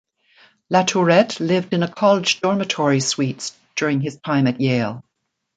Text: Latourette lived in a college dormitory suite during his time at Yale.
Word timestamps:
Latourette 0.73 1.39
lived 1.39 1.75
in 1.75 1.83
a 1.83 1.87
college 1.87 2.39
dormitory 2.41 3.01
suite 3.01 3.51
during 3.75 4.01
his 4.01 4.17
time 4.25 4.47
at 4.47 4.59
Yale. 4.59 5.03